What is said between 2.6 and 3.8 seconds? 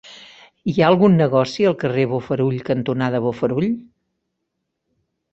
cantonada Bofarull?